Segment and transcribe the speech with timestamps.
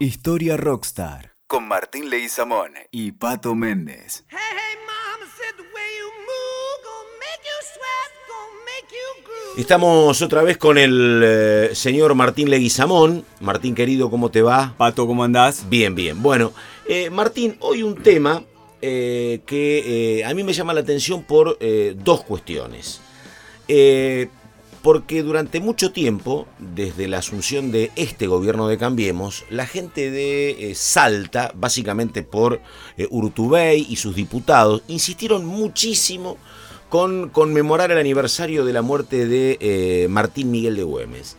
[0.00, 4.24] Historia Rockstar con Martín Leguizamón y Pato Méndez.
[4.28, 9.24] Hey, hey, mama said the way you move gonna make you sweat, gonna make you
[9.24, 9.60] groove.
[9.60, 13.24] Estamos otra vez con el eh, señor Martín Leguizamón.
[13.40, 14.74] Martín querido, ¿cómo te va?
[14.78, 15.68] Pato, ¿cómo andás?
[15.68, 16.22] Bien, bien.
[16.22, 16.52] Bueno,
[16.86, 18.44] eh, Martín, hoy un tema
[18.80, 23.00] eh, que eh, a mí me llama la atención por eh, dos cuestiones.
[23.66, 24.28] Eh,
[24.82, 30.70] porque durante mucho tiempo, desde la asunción de este gobierno de Cambiemos, la gente de
[30.70, 32.60] eh, Salta, básicamente por
[32.96, 36.36] eh, Urtubey y sus diputados, insistieron muchísimo
[36.88, 41.36] con conmemorar el aniversario de la muerte de eh, Martín Miguel de Güemes.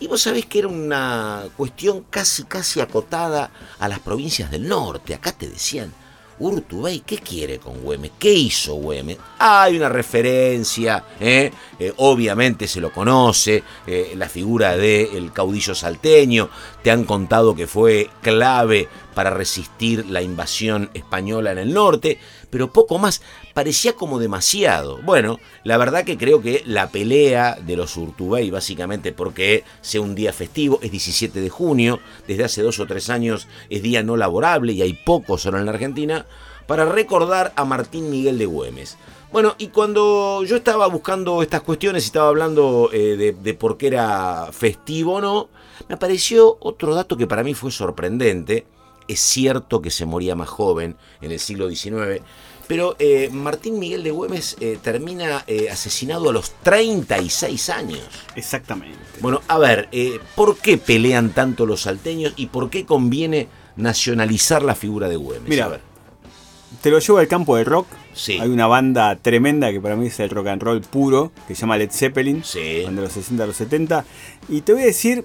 [0.00, 5.14] Y vos sabés que era una cuestión casi, casi acotada a las provincias del norte.
[5.14, 5.92] Acá te decían,
[6.40, 8.12] Urtubey, ¿qué quiere con Güemes?
[8.18, 9.18] ¿Qué hizo Güemes?
[9.38, 11.50] Hay una referencia, ¿eh?
[11.78, 16.48] Eh, obviamente se lo conoce, eh, la figura del caudillo salteño,
[16.82, 22.72] te han contado que fue clave para resistir la invasión española en el norte, pero
[22.72, 23.20] poco más,
[23.54, 25.00] parecía como demasiado.
[25.02, 30.14] Bueno, la verdad que creo que la pelea de los Urtubey, básicamente porque sea un
[30.14, 34.16] día festivo, es 17 de junio, desde hace dos o tres años es día no
[34.16, 36.26] laborable y hay pocos solo en la Argentina,
[36.66, 38.96] para recordar a Martín Miguel de Güemes.
[39.32, 43.76] Bueno, y cuando yo estaba buscando estas cuestiones y estaba hablando eh, de, de por
[43.76, 45.48] qué era festivo o no,
[45.88, 48.66] me apareció otro dato que para mí fue sorprendente.
[49.06, 52.22] Es cierto que se moría más joven en el siglo XIX,
[52.68, 58.00] pero eh, Martín Miguel de Güemes eh, termina eh, asesinado a los 36 años.
[58.36, 58.98] Exactamente.
[59.20, 59.88] Bueno, a ver,
[60.36, 65.48] ¿por qué pelean tanto los salteños y por qué conviene nacionalizar la figura de Güemes?
[65.48, 65.80] Mira, a ver.
[66.82, 67.88] Te lo llevo al campo del rock.
[68.14, 68.38] Sí.
[68.38, 71.62] Hay una banda tremenda que para mí es el rock and roll puro, que se
[71.62, 72.60] llama Led Zeppelin, Sí.
[72.60, 74.04] de los 60 a los 70.
[74.48, 75.24] Y te voy a decir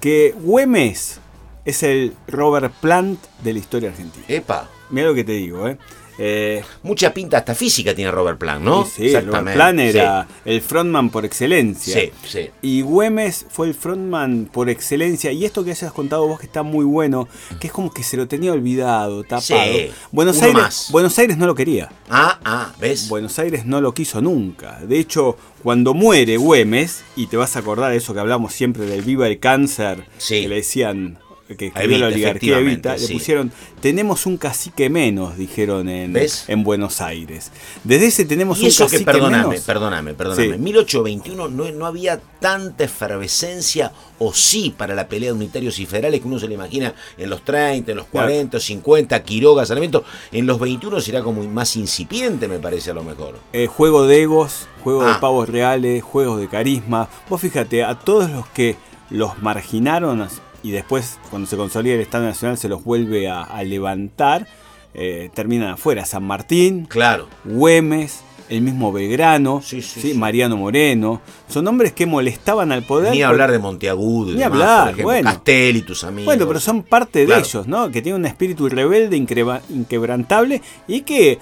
[0.00, 1.20] que Güemes
[1.64, 4.24] es el Robert Plant de la historia argentina.
[4.28, 5.78] Epa, Mira lo que te digo, ¿eh?
[6.18, 8.84] Eh, mucha pinta hasta física tiene Robert Plant, ¿no?
[8.84, 11.94] sí, sí, Robert Plant era el frontman por excelencia.
[12.00, 12.50] Sí, sí.
[12.62, 15.32] Y Güemes fue el frontman por excelencia.
[15.32, 17.28] Y esto que hayas contado vos que está muy bueno,
[17.60, 19.42] que es como que se lo tenía olvidado, tapado.
[19.42, 20.88] Sí, Buenos, Aires, más.
[20.92, 21.90] Buenos Aires no lo quería.
[22.08, 23.08] Ah, ah, ¿ves?
[23.08, 24.78] Buenos Aires no lo quiso nunca.
[24.80, 28.86] De hecho, cuando muere Güemes, y te vas a acordar de eso que hablamos siempre
[28.86, 30.42] del Viva el Cáncer, Sí.
[30.42, 33.08] que le decían que escribió la oligarquía Evita, sí.
[33.08, 36.16] le pusieron, tenemos un cacique menos, dijeron en,
[36.48, 37.50] en Buenos Aires.
[37.84, 39.64] Desde ese tenemos Y un eso que, cacique perdóname, menos.
[39.64, 40.46] perdóname, perdóname.
[40.48, 40.52] Sí.
[40.54, 45.86] En 1821 no, no había tanta efervescencia, o sí, para la pelea de unitarios y
[45.86, 48.28] federales que uno se le imagina en los 30, en los Claro.
[48.28, 50.04] 40, 50, Quiroga, Sarmiento.
[50.32, 53.38] En los 21 será como más incipiente, me parece a lo mejor.
[53.52, 55.14] Eh, juego de egos, juego Ah.
[55.14, 57.08] de pavos reales, juegos de carisma.
[57.28, 58.76] Vos fíjate, a todos los que
[59.10, 60.26] los marginaron
[60.64, 64.48] y después cuando se consolida el Estado Nacional se los vuelve a, a levantar,
[64.94, 66.04] eh, terminan afuera.
[66.04, 67.28] San Martín, Claro.
[67.44, 70.14] Güemes, el mismo Belgrano, Sí, sí.
[70.14, 71.20] Mariano Moreno.
[71.48, 73.12] Son hombres que molestaban al poder.
[73.12, 75.30] Ni hablar de Monteagudo Ni demás, hablar, por ejemplo, bueno.
[75.30, 76.26] Castel y tus amigos.
[76.26, 77.90] Bueno, pero son parte de ellos, ¿no?
[77.90, 81.38] Que tienen un espíritu rebelde, inquebrantable y que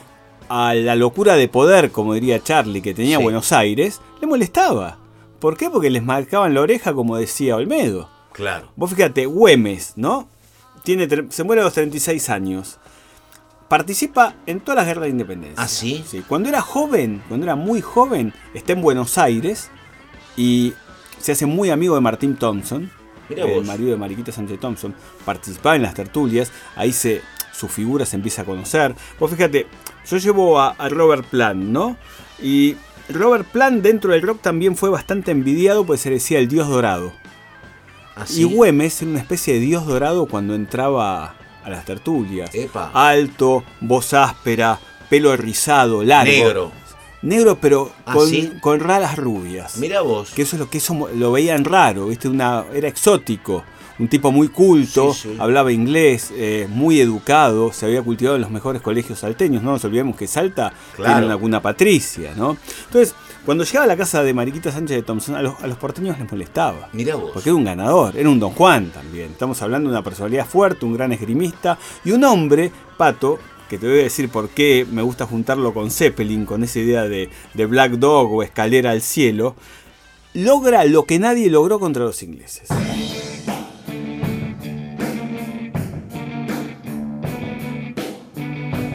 [0.48, 3.18] a la locura de poder, como diría Charlie, que tenía.
[3.18, 4.98] Buenos Aires, le molestaba.
[5.38, 5.70] ¿Por qué?
[5.70, 8.08] Porque les marcaban la oreja, como decía Olmedo.
[8.32, 8.72] Claro.
[8.76, 10.28] Vos fíjate, Güemes, ¿no?
[10.84, 12.78] Tiene, se muere a los 36 años.
[13.68, 15.62] Participa en todas las guerras de independencia.
[15.62, 16.04] ¿Ah, sí?
[16.28, 19.70] Cuando era joven, cuando era muy joven, está en Buenos Aires
[20.36, 20.74] y
[21.18, 22.90] se hace muy amigo de Martín Thompson,
[23.28, 23.66] Mirá el vos.
[23.66, 24.94] marido de Mariquita Sánchez Thompson.
[25.24, 27.22] Participaba en las tertulias, ahí se,
[27.52, 28.94] su figura se empieza a conocer.
[29.18, 29.66] Vos fíjate,
[30.06, 31.96] yo llevo a, a Robert Plant, ¿no?
[32.42, 32.76] Y
[33.08, 37.12] Robert Plant dentro del rock también fue bastante envidiado, pues se decía el dios dorado.
[38.14, 38.42] Así.
[38.42, 41.34] Y Güemes era una especie de dios dorado cuando entraba
[41.64, 42.54] a las tertulias.
[42.54, 42.90] Epa.
[42.92, 44.78] Alto, voz áspera,
[45.08, 46.32] pelo rizado, largo.
[46.32, 46.72] Negro.
[47.22, 48.52] Negro, pero ¿Ah, con, sí?
[48.60, 49.76] con raras rubias.
[49.76, 50.30] Mira vos.
[50.30, 52.28] Que eso es lo que eso lo veían raro, ¿viste?
[52.28, 53.64] Una, era exótico.
[53.98, 55.36] Un tipo muy culto, Sí, sí.
[55.38, 59.62] hablaba inglés, eh, muy educado, se había cultivado en los mejores colegios salteños.
[59.62, 61.12] No nos olvidemos que Salta Claro.
[61.14, 62.56] tiene una cuna patricia, ¿no?
[62.86, 63.14] Entonces,
[63.44, 66.18] cuando llegaba a la casa de Mariquita Sánchez de Thompson, a los, a los porteños
[66.18, 66.88] les molestaba.
[66.92, 67.30] Mirá vos.
[67.34, 69.30] Porque era un ganador, era un Don Juan también.
[69.32, 73.38] Estamos hablando de una personalidad fuerte, un gran esgrimista y un hombre, Pato,
[73.68, 77.02] que te voy a decir por qué me gusta juntarlo con Zeppelin, con esa idea
[77.04, 79.56] de, de Black Dog o escalera al cielo,
[80.34, 82.68] logra lo que nadie logró contra los ingleses.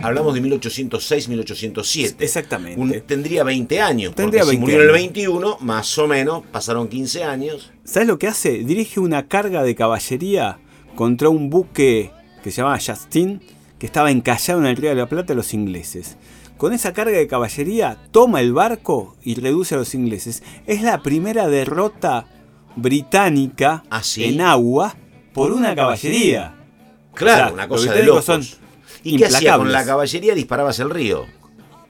[0.07, 2.15] Hablamos de 1806-1807.
[2.19, 2.80] Exactamente.
[2.80, 4.15] Un- tendría 20 años.
[4.15, 5.13] Tendría porque si 20 murió en el años.
[5.13, 7.71] 21, más o menos, pasaron 15 años.
[7.83, 8.59] ¿Sabes lo que hace?
[8.63, 10.59] Dirige una carga de caballería
[10.95, 12.12] contra un buque
[12.44, 13.42] que se llamaba Justin,
[13.80, 16.18] que estaba encallado en el Río de la Plata de los ingleses.
[16.57, 20.42] Con esa carga de caballería toma el barco y reduce a los ingleses.
[20.65, 22.25] Es la primera derrota
[22.75, 24.24] británica ¿Ah, sí?
[24.24, 24.95] en agua
[25.33, 26.56] por una caballería.
[27.13, 28.48] Claro, O sea, una los cosa de británicos locos.
[28.48, 28.60] son
[29.13, 30.36] ¿Y qué hacía con la caballería?
[30.36, 31.25] Disparabas el río.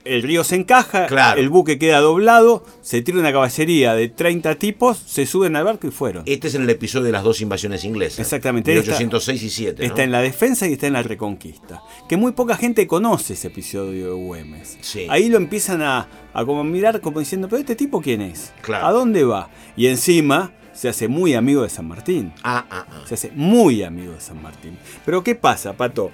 [0.06, 1.38] El río se encaja, Claro.
[1.38, 5.86] el buque queda doblado, se tira una caballería de 30 tipos, se suben al barco
[5.86, 6.24] y fueron.
[6.26, 8.20] Este es en el episodio de las dos invasiones inglesas.
[8.20, 8.72] Exactamente.
[8.72, 9.86] 1806 y 7.
[9.86, 11.82] Está en la defensa y está en la reconquista.
[12.08, 14.78] Que muy poca gente conoce ese episodio de Güemes.
[14.80, 15.08] Sí.
[15.10, 18.54] Ahí lo empiezan a, a como mirar como diciendo, pero este tipo quién es?
[18.62, 18.86] Claro.
[18.88, 19.50] ¿A dónde va?
[19.76, 22.32] Y encima se hace muy amigo de San Martín.
[22.44, 23.02] Ah, ah, ah.
[23.08, 24.78] Se hace muy amigo de San Martín.
[25.06, 26.12] Pero ¿qué pasa, Pato?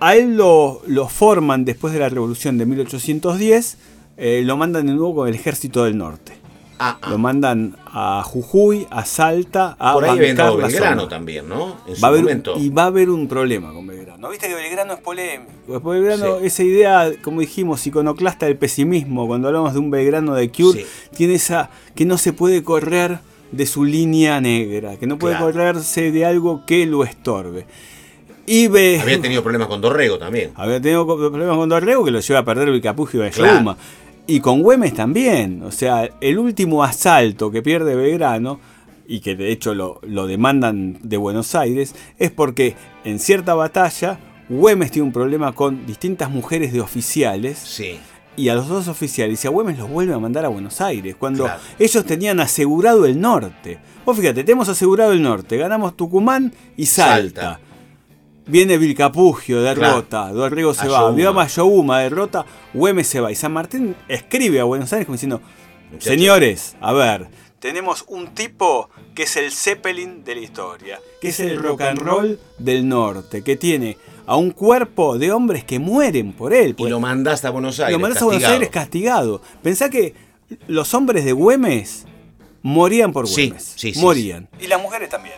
[0.00, 3.76] A él lo, lo forman después de la revolución de 1810,
[4.16, 6.32] eh, lo mandan de nuevo con el ejército del norte.
[6.82, 7.10] Ah, ah.
[7.10, 11.76] Lo mandan a Jujuy, a Salta, a Por ahí bancar Belgrano también, ¿no?
[11.86, 12.54] En Va a haber, momento.
[12.58, 14.30] y va a haber un problema con Belgrano.
[14.30, 15.52] Viste que Belgrano es polémico.
[15.68, 16.46] Después Belgrano, Sí.
[16.46, 20.86] esa idea, como dijimos, iconoclasta del pesimismo, cuando hablamos de un Belgrano de Cure, Sí.
[21.14, 23.18] tiene esa que no se puede correr
[23.52, 25.52] de su línea negra, que no puede Claro.
[25.52, 27.66] correrse de algo que lo estorbe.
[28.52, 30.50] Y ve, Había tenido problemas con Dorrego también.
[30.56, 33.58] había tenido problemas con Dorrego que lo lleva a perder el Capugio de Claro.
[33.58, 33.76] Yuma.
[34.26, 35.62] Y con Güemes también.
[35.62, 38.58] O sea, el último asalto que pierde Belgrano,
[39.06, 42.74] y que de hecho lo, lo demandan de Buenos Aires, es porque
[43.04, 44.18] en cierta batalla
[44.48, 47.56] Güemes tiene un problema con distintas mujeres de oficiales.
[47.58, 48.00] Sí.
[48.36, 51.14] Y a los dos oficiales, y a Güemes los vuelve a mandar a Buenos Aires,
[51.16, 51.60] cuando Claro.
[51.78, 53.78] ellos tenían asegurado el norte.
[54.04, 57.42] Vos fíjate, tenemos asegurado el norte, ganamos Tucumán y Salta.
[57.42, 57.60] Salta.
[58.50, 61.16] Viene Vilcapugio, derrota, Dorrego se va, Ayohuma.
[61.16, 62.44] Viama Ayohuma, derrota,
[62.74, 63.30] Güemes se va.
[63.30, 65.40] Y San Martín escribe a Buenos Aires como diciendo,
[65.98, 67.28] señores, a ver,
[67.60, 71.98] tenemos un tipo que es el Zeppelin de la historia, que es el rock and
[72.00, 76.70] roll del norte, que tiene a un cuerpo de hombres que mueren por él.
[76.70, 77.92] Y pues, lo mandaste a Buenos Aires.
[77.92, 78.44] lo mandás a Buenos.
[78.44, 79.42] Aires castigado.
[79.62, 80.14] Pensá que
[80.66, 82.06] los hombres de Güemes
[82.62, 83.74] morían por Sí, Güemes.
[83.76, 84.48] sí, sí, morían.
[84.60, 85.36] Y las mujeres también.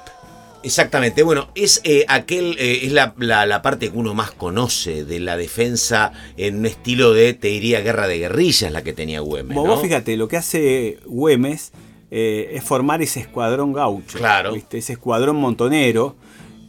[0.64, 5.04] Exactamente, bueno, es eh, aquel, eh, es la, la- la parte que uno más conoce
[5.04, 9.20] de la defensa en un estilo de, te diría, guerra de guerrillas la que tenía
[9.20, 9.56] Güemes.
[9.56, 9.72] Vos, ¿no?
[9.74, 11.72] vos fíjate, lo que hace Güemes
[12.12, 14.18] eh, es formar ese escuadrón gaucho.
[14.18, 14.52] Claro.
[14.52, 14.78] ¿viste?
[14.78, 16.14] Ese escuadrón montonero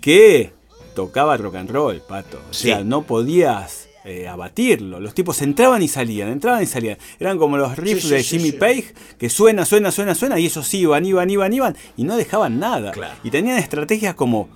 [0.02, 0.52] que
[0.96, 2.40] tocaba rock and roll, pato.
[2.50, 2.70] O Sí.
[2.70, 5.00] sea, no podías eh, abatirlo.
[5.00, 6.98] Los tipos entraban y salían, entraban y salían.
[7.20, 8.58] Eran como los riffs Sí, sí, de Jimmy sí.
[8.58, 12.60] Page, que suena, suena, suena, suena, y ellos iban, iban, iban, iban, y no dejaban
[12.60, 12.92] nada.
[12.92, 13.14] Claro.
[13.24, 14.50] Y tenían estrategias como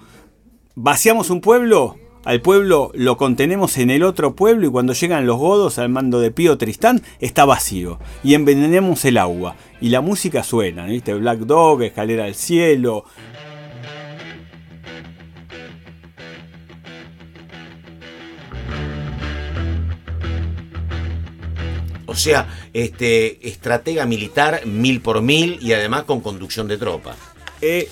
[0.76, 5.38] vaciamos un pueblo, al pueblo lo contenemos en el otro pueblo y cuando llegan los
[5.38, 10.44] godos al mando de Pío Tristán está vacío y envenenemos el agua y la música
[10.44, 11.14] suena, ¿viste?
[11.14, 13.06] Black Dog, Escalera al cielo.
[22.18, 27.16] Sea, este, estratega militar mil por mil y además con conducción de tropa.
[27.62, 27.90] Eh,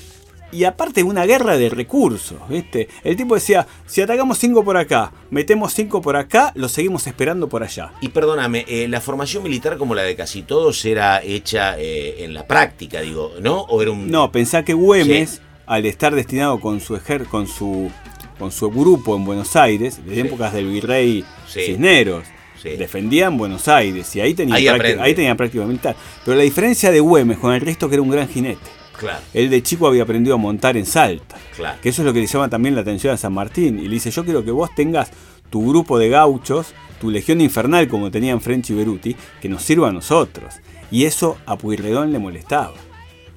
[0.51, 2.88] y aparte una guerra de recursos, ¿viste?
[3.04, 7.50] El tipo decía, si atacamos cinco por acá, metemos cinco por acá, lo seguimos esperando
[7.50, 7.92] por allá.
[8.00, 12.33] Y perdóname, eh, la formación militar como la de casi todos era hecha eh, en
[12.33, 13.62] la práctica, digo, ¿no?
[13.62, 14.10] ¿O era un...
[14.10, 15.39] No, pensá que Güemes, Sí.
[15.66, 17.92] al estar destinado con su ejer con su
[18.39, 20.28] con su grupo en Buenos Aires, desde Sí.
[20.28, 21.61] épocas del virrey Sí.
[21.68, 22.23] Cisneros,
[22.72, 22.78] Sí.
[22.78, 25.95] defendían Buenos Aires y ahí tenía, Ahí práctica, ahí tenía práctica militar.
[26.24, 28.60] Pero la diferencia de Güemes con el resto que era un gran jinete.
[28.98, 31.36] Claro, Él de chico había aprendido a montar en Salta.
[31.56, 31.78] claro.
[31.81, 33.78] Que eso es lo que le llama también la atención a San Martín.
[33.80, 35.12] Y le dice, yo quiero que vos tengas
[35.50, 39.90] tu grupo de gauchos, tu legión infernal como tenían French y Beruti, que nos sirva
[39.90, 40.56] a nosotros.
[40.92, 42.74] Y eso a Pueyrredón le molestaba.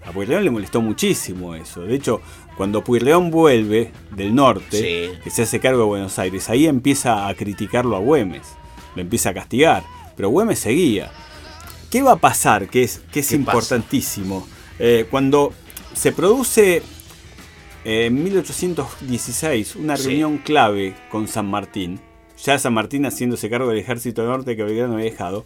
[0.07, 1.81] A Pueyrredón le molestó muchísimo eso.
[1.83, 2.21] De hecho,
[2.57, 4.79] cuando Pueyrredón vuelve del norte,
[5.13, 5.19] Sí.
[5.25, 8.47] que se hace cargo de Buenos Aires, ahí empieza a criticarlo a Güemes.
[9.01, 9.85] Empieza a castigar.
[10.17, 11.11] Pero Güemes seguía.
[11.91, 12.69] ¿Qué va a pasar?
[12.69, 14.47] Que es, que es importantísimo.
[14.79, 15.53] Eh, cuando
[15.95, 16.83] se produce
[17.85, 20.09] eh, en 1816 una Sí.
[20.09, 22.01] reunión clave con San Martín,
[22.45, 25.45] ya San Martín haciéndose cargo del ejército norte que Belgrano había dejado,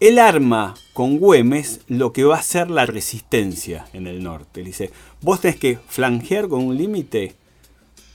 [0.00, 4.60] él arma con Güemes lo que va a ser la resistencia en el norte.
[4.60, 4.90] Le dice,
[5.22, 7.34] vos tenés que flanquear con un límite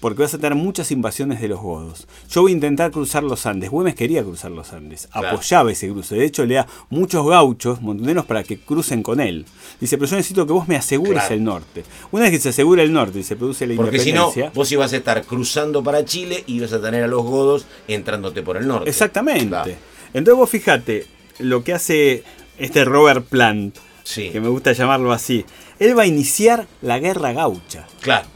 [0.04, 2.08] porque vas a tener muchas invasiones de los godos.
[2.30, 3.70] Yo voy a intentar cruzar los Andes.
[3.70, 5.30] Güemes quería cruzar los Andes, Claro.
[5.30, 6.16] apoyaba ese cruce.
[6.16, 9.46] De hecho, le da muchos gauchos, montoneros, para que crucen con él.
[9.80, 11.36] Dice, pero yo necesito que vos me asegures Claro.
[11.36, 11.84] el norte.
[12.12, 14.52] Una vez que se asegura el norte y se produce la Porque si no, independencia...
[14.54, 18.44] vos ibas a estar cruzando para Chile y ibas a tener a los godos entrándote
[18.44, 18.90] por el norte.
[18.90, 19.48] Exactamente.
[19.48, 19.72] Claro.
[20.14, 21.08] Entonces vos fíjate
[21.40, 22.26] lo que hace
[22.58, 24.32] este Robert Plant, Sí.
[24.32, 25.46] que me gusta llamarlo así.
[25.80, 27.88] Él va a iniciar la guerra gaucha.
[28.02, 28.28] Claro.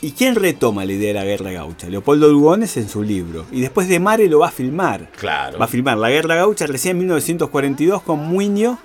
[0.00, 1.88] ¿Y quién retoma la idea de la guerra gaucha?
[1.88, 3.46] Leopoldo Lugones en su libro.
[3.50, 5.10] Y después de Mare lo va a filmar.
[5.18, 5.58] Claro.
[5.58, 8.78] Va a filmar la guerra gaucha recién en 1942 con Muño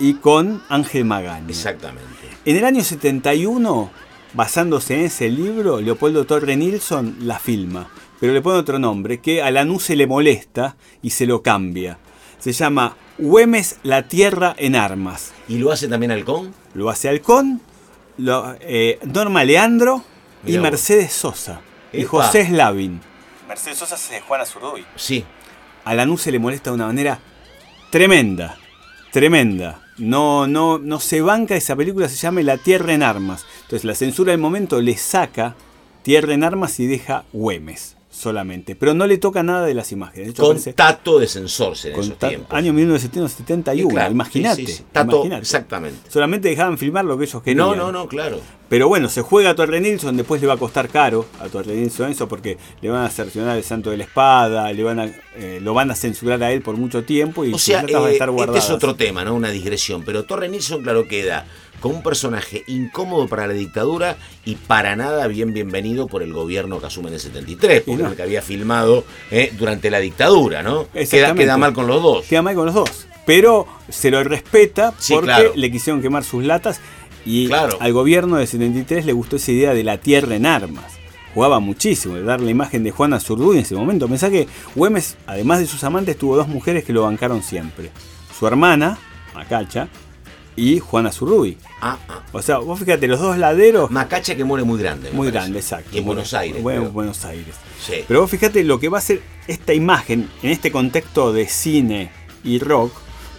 [0.00, 1.46] y con Ángel Magaña.
[1.48, 2.02] Exactamente.
[2.44, 3.90] En el año 71,
[4.34, 7.88] basándose en ese libro, Leopoldo Torre Nilsson la filma.
[8.18, 11.98] Pero le pone otro nombre que a Lanús se le molesta y se lo cambia.
[12.40, 15.32] Se llama Güemes la Tierra en Armas.
[15.48, 16.52] ¿Y lo hace también Halcón?
[16.74, 17.60] Lo hace Halcón,
[18.18, 20.02] lo- eh, Norma Leandro
[20.46, 20.58] y.
[20.58, 21.60] Mercedes Sosa.
[21.92, 22.08] Y Epa.
[22.10, 23.00] José Slavin.
[23.48, 24.84] Mercedes Sosa es de Juana Zurduy.
[24.96, 25.24] Sí.
[25.84, 27.18] A Lanús se le molesta de una manera
[27.90, 28.58] tremenda.
[29.12, 29.80] Tremenda.
[29.98, 33.46] No, no, no se banca esa película, se llama La Tierra en Armas.
[33.62, 35.54] Entonces la censura del momento le saca
[36.02, 38.76] Tierra en Armas y deja Güemes solamente.
[38.76, 40.26] Pero no le toca nada de las imágenes.
[40.26, 42.52] De hecho, Con aparece Tato de censores en esos tiempos.
[42.56, 43.88] año 1971.
[43.90, 44.56] Claro, imagínate.
[44.56, 44.84] sí, sí, sí.
[44.92, 45.42] Tato, imagínate.
[45.42, 46.10] exactamente.
[46.10, 47.58] Solamente dejaban filmar lo que ellos querían.
[47.66, 48.40] No, no, no, claro.
[48.74, 51.76] Pero bueno, se juega a Torre Nilsson, después le va a costar caro a Torre
[51.76, 55.04] Nilsson eso porque le van a sancionar el santo de la espada, le van a,
[55.36, 58.08] eh, lo van a censurar a él por mucho tiempo y O sea, van a
[58.08, 58.64] eh, estar este guardadas.
[58.64, 59.36] es otro tema, ¿no?
[59.36, 60.02] Una digresión.
[60.04, 61.46] Pero Torre Nilsson, claro, queda
[61.78, 66.80] como un personaje incómodo para la dictadura y para nada bien bienvenido por el gobierno
[66.80, 68.06] que asume en el 73, porque no.
[68.06, 70.88] es el que había filmado eh, durante la dictadura, ¿no?
[70.92, 72.26] Queda, queda mal con los dos.
[72.26, 73.06] Queda mal con los dos.
[73.26, 75.52] Pero se lo respeta Sí, porque claro.
[75.54, 76.80] le quisieron quemar sus latas
[77.24, 77.76] y Claro.
[77.80, 80.84] al gobierno de 73 le gustó esa idea de la tierra en armas.
[81.34, 84.06] Jugaba muchísimo, de dar la imagen de Juana Zurduy en ese momento.
[84.08, 87.90] Pensá que Güemes, además de sus amantes, tuvo dos mujeres que lo bancaron siempre.
[88.38, 88.98] Su hermana,
[89.34, 89.88] Macacha,
[90.56, 91.58] y Juana Zurduy.
[91.80, 92.22] Ah, ah.
[92.32, 95.10] O sea, vos fíjate, los dos laderos, Macacha que muere muy grande.
[95.10, 95.32] muy parece.
[95.32, 95.90] grande, exacto.
[95.92, 96.62] Y en Buenos Aires.
[96.62, 96.92] Bueno, creo.
[96.92, 97.56] Buenos Aires.
[97.84, 97.94] Sí.
[98.06, 102.12] Pero vos fíjate lo que va a ser esta imagen en este contexto de cine
[102.44, 102.92] y rock.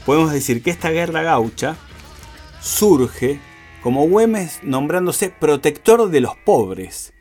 [0.06, 1.78] Podemos decir que esta guerra gaucha
[2.62, 3.40] surge
[3.86, 7.14] como Güemes nombrándose protector de los pobres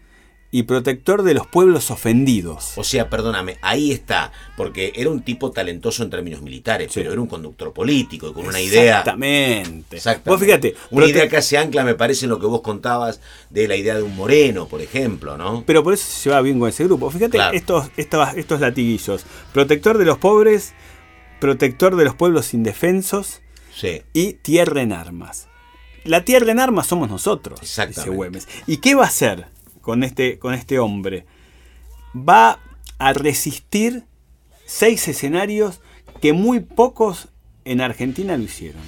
[0.51, 2.73] y protector de los pueblos ofendidos.
[2.79, 7.01] O sea, perdóname, ahí está, porque era un tipo talentoso en términos militares, Sí.
[7.01, 9.01] pero era un conductor político y con una idea.
[9.01, 9.97] Exactamente.
[9.97, 10.31] Exactamente.
[10.31, 13.69] Vos fíjate, Una idea que hace ancla, me parece, en lo que vos contabas de
[13.69, 15.65] la idea de un moreno, por ejemplo, ¿no?
[15.67, 17.11] Pero por eso se lleva bien con ese grupo.
[17.11, 17.55] Fíjate Claro.
[17.55, 19.27] estos, estos, estos latiguillos.
[19.53, 20.73] Protector de los pobres,
[21.41, 23.43] protector de los pueblos indefensos
[23.75, 24.01] Sí.
[24.15, 25.49] y tierra en armas.
[26.05, 28.47] La tierra en armas somos nosotros, dice Güemes.
[28.67, 29.47] ¿Y qué va a hacer
[29.81, 31.27] con este, con este hombre?
[32.17, 32.59] Va
[32.99, 34.05] a resistir
[34.67, 35.81] seis escenarios
[36.21, 37.29] que muy pocos
[37.65, 38.83] en Argentina lo hicieron.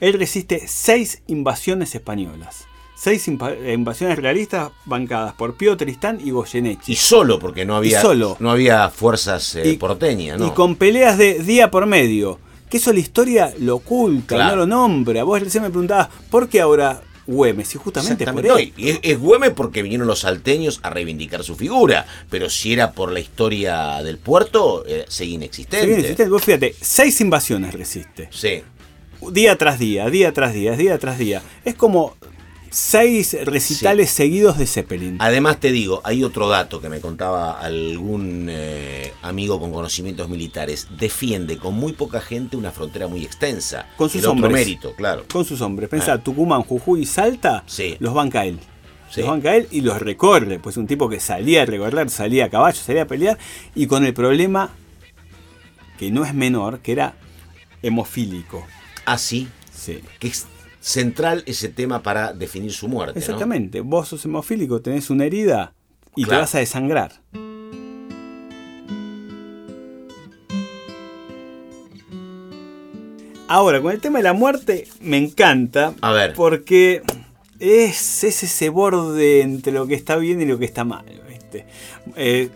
[0.00, 2.64] Él resiste seis invasiones españolas.
[2.96, 6.92] Seis invasiones realistas bancadas por Pío Tristán y Goyeneche.
[6.92, 8.36] Y solo, porque no había, solo.
[8.38, 10.46] No había fuerzas eh, Y- porteñas, ¿no?
[10.46, 12.38] Y con peleas de día por medio.
[12.74, 14.50] Que eso la historia lo oculta, Claro.
[14.50, 15.22] no lo nombra.
[15.22, 17.72] Vos recién me preguntabas, ¿por qué ahora Güemes?
[17.72, 18.48] Y justamente por él.
[18.50, 22.90] No, es, es Güemes porque vinieron los salteños a reivindicar su figura, pero si era
[22.90, 25.86] por la historia del puerto, eh, seguía inexistente.
[25.86, 28.28] Bien existe, vos fíjate, seis invasiones resiste.
[28.32, 28.62] Sí.
[29.30, 31.42] Día tras día, día tras día, día tras día.
[31.64, 32.16] Es como
[32.74, 35.16] seis recitales seguidos de Zeppelin.
[35.20, 40.88] Además te digo, hay otro dato que me contaba algún eh, amigo con conocimientos militares.
[40.98, 43.86] Defiende con muy poca gente una frontera muy extensa.
[43.96, 44.52] Con sus El otro hombres.
[44.66, 45.24] mérito, claro.
[45.32, 45.88] Con sus hombres.
[45.88, 46.18] Pensá, Ah.
[46.18, 47.96] Tucumán, Jujuy y Salta, Sí.
[48.00, 48.58] los banca él.
[49.10, 49.20] Sí.
[49.20, 50.58] Los banca él y los recorre.
[50.58, 53.38] Pues un tipo que salía a recorrer, salía a caballo, salía a pelear.
[53.76, 54.70] Y con el problema,
[55.98, 57.14] que no es menor, que era
[57.82, 58.66] hemofílico.
[59.04, 60.00] Así, Sí.
[60.18, 60.46] que es
[60.84, 63.14] central ese tema para definir su muerte.
[63.14, 63.20] ¿no?
[63.20, 63.80] Exactamente.
[63.80, 65.72] Vos sos hemofílico, tenés una herida
[66.14, 66.40] y Claro.
[66.40, 67.12] te vas a desangrar.
[73.46, 75.94] Ahora, con el tema de la muerte, me encanta.
[76.00, 76.32] A ver.
[76.34, 77.02] Porque
[77.58, 81.04] es, es ese borde entre lo que está bien y lo que está mal.
[81.28, 81.66] ¿viste?
[82.16, 82.48] Eh,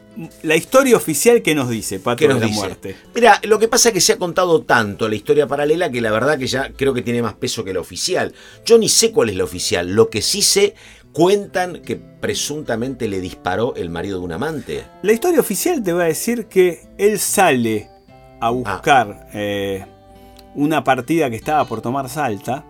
[0.42, 2.58] la historia oficial que nos dice, Pato, ¿Qué de nos la dice?
[2.58, 2.96] muerte.
[3.14, 6.10] Mira, lo que pasa es que se ha contado tanto la historia paralela que la
[6.10, 8.32] verdad que ya creo que tiene más peso que la oficial.
[8.64, 9.94] Yo ni sé cuál es la oficial.
[9.94, 10.75] Lo que sí sé,
[11.12, 14.84] cuentan que presuntamente le disparó el marido de un amante.
[15.02, 17.88] La historia oficial te va a decir que él sale
[18.40, 19.84] a buscar eh,
[20.54, 22.64] una partida que estaba por tomar Salta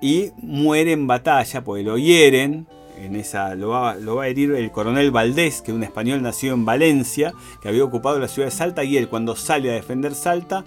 [0.00, 2.66] y muere en batalla, porque lo hieren.
[3.00, 6.20] En esa, lo, va, lo va a herir el coronel Valdés, que es un español
[6.22, 9.74] nacido en Valencia, que había ocupado la ciudad de Salta, y él cuando sale a
[9.74, 10.64] defender Salta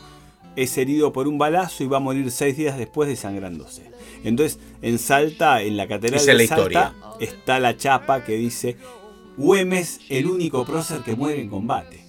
[0.55, 3.91] es herido por un balazo y va a morir seis días después desangrándose.
[4.23, 6.93] Entonces, en Salta, en la catedral Esa de la Salta, historia.
[7.19, 8.77] está la chapa que dice
[9.37, 12.03] Güemes, el único prócer que muere en combate.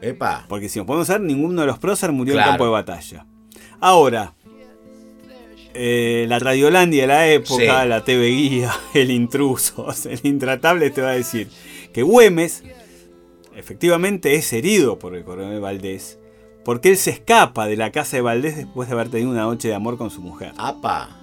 [0.00, 0.44] Epa.
[0.48, 2.48] Porque si nos podemos ver, ninguno de los prócer murió Claro.
[2.48, 3.26] en campo de batalla.
[3.80, 4.34] Ahora,
[5.74, 7.88] eh, la Radiolandia de la época, Sí.
[7.88, 11.48] la TV Guía, el intruso, el intratable te va a decir
[11.92, 12.62] que Güemes
[13.56, 16.18] efectivamente es herido por el coronel Valdés
[16.64, 19.68] porque él se escapa de la casa de Valdés después de haber tenido una noche
[19.68, 20.52] de amor con su mujer.
[20.58, 21.16] Apa.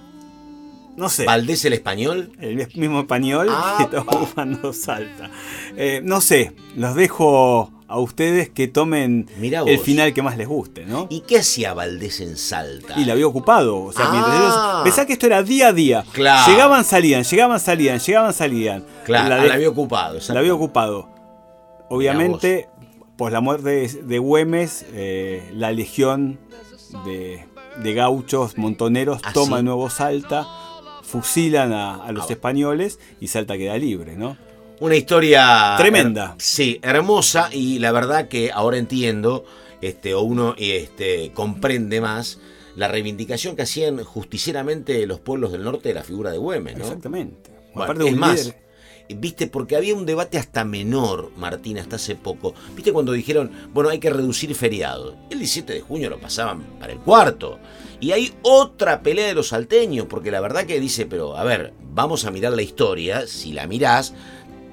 [0.96, 1.24] No sé.
[1.24, 2.32] Valdés el español.
[2.40, 3.96] El mismo español Ah, que
[4.34, 5.30] cuando salta.
[5.76, 10.84] Eh, no sé, los dejo a ustedes que tomen el final que más les guste,
[10.86, 11.06] ¿no?
[11.08, 12.98] ¿Y qué hacía Valdés en Salta?
[12.98, 13.78] Y la había ocupado.
[13.84, 14.70] O sea, mientras Ah.
[14.72, 14.82] ellos.
[14.84, 16.04] Pensá que esto era día a día.
[16.12, 16.50] Claro.
[16.52, 18.84] Llegaban, salían, llegaban, salían, llegaban, salían.
[19.04, 20.18] Claro, la, ah, de- la había ocupado.
[20.28, 21.08] la había ocupado.
[21.88, 22.68] Obviamente,
[23.16, 26.38] pues la muerte de, de Güemes, eh, la legión
[27.04, 27.44] de,
[27.82, 29.54] de gauchos montoneros Ah, toma sí.
[29.58, 30.46] de nuevo Salta,
[31.02, 32.32] fusilan a, a los Ah.
[32.32, 34.36] españoles y Salta queda libre, ¿no?
[34.80, 36.34] Una historia Tremenda.
[36.38, 39.44] sí, hermosa y la verdad que ahora entiendo,
[39.80, 42.38] este, o uno este, comprende más
[42.76, 46.84] la reivindicación que hacían justicieramente los pueblos del norte de la figura de Güemes, ¿no?
[46.84, 47.50] Exactamente.
[47.74, 48.66] Bueno, Aparte de es más, líder-
[49.18, 52.52] viste, porque había un debate hasta menor, Martín, hasta hace poco.
[52.74, 55.14] Viste cuando dijeron, bueno, hay que reducir feriados.
[55.30, 57.58] El 17 de junio lo pasaban para el cuarto.
[57.98, 61.72] Y hay otra pelea de los salteños, porque la verdad que dice, pero a ver,
[61.94, 64.12] vamos a mirar la historia, si la mirás,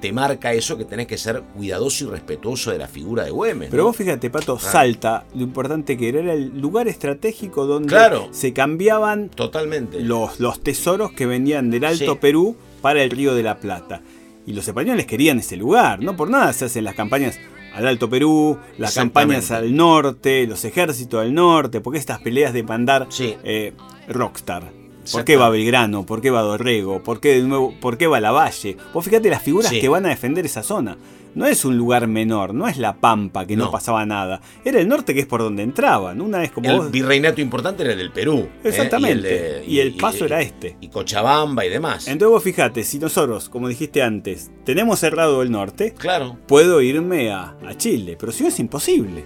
[0.04, 3.70] te marca eso que tenés que ser cuidadoso y respetuoso de la figura de Güemes.
[3.70, 3.86] Pero ¿no?
[3.88, 4.70] vos fíjate, Pato, Claro.
[4.72, 8.28] Salta, lo importante que era, era el lugar estratégico donde Claro.
[8.30, 10.00] se cambiaban Totalmente.
[10.00, 12.18] los, los tesoros que venían del Alto Sí.
[12.20, 14.02] Perú para el Río de la Plata.
[14.46, 17.38] Y los españoles querían ese lugar, no por nada se hacen las campañas
[17.74, 22.62] al Alto Perú, las campañas al norte, los ejércitos al norte, porque estas peleas de
[22.62, 23.36] mandar Sí.
[23.42, 23.72] eh,
[24.06, 24.70] Rockstar.
[25.12, 26.06] ¿Por qué va Belgrano?
[26.06, 27.02] ¿Por qué va Dorrego?
[27.02, 27.74] ¿Por qué de nuevo?
[27.80, 28.76] ¿Por qué va Lavalle?
[28.92, 29.80] Vos fíjate las figuras Sí.
[29.80, 30.96] que van a defender esa zona.
[31.34, 33.70] No es un lugar menor, no es la Pampa que no, No.
[33.72, 34.40] pasaba nada.
[34.64, 36.20] Era el norte que es por donde entraban.
[36.20, 38.48] Una vez como El vos- virreinato importante era el del Perú.
[38.62, 38.68] ¿eh?
[38.68, 39.28] Exactamente.
[39.28, 40.76] de- Y el paso era este.
[40.80, 42.06] Y Cochabamba y demás.
[42.06, 46.36] Entonces vos fíjate, si nosotros, como dijiste antes, tenemos cerrado el norte, Claro.
[46.46, 49.24] puedo irme a, a Chile, pero si no es imposible.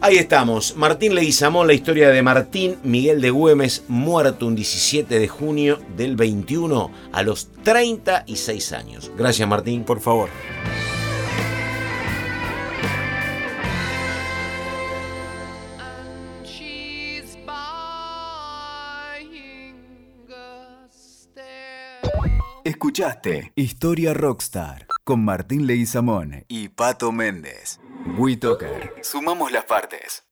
[0.00, 0.76] Ahí estamos.
[0.76, 6.14] Martín Leguizamón, la historia de Martín Miguel de Güemes, muerto un 17 de junio del
[6.14, 9.10] 21 a los 36 años.
[9.18, 9.82] Gracias, Martín.
[9.82, 10.28] Por favor.
[22.64, 27.80] Escuchaste Historia Rockstar con Martín Leguizamón y Pato Méndez.
[28.18, 28.92] WeToker.
[29.00, 30.27] Sumamos las partes.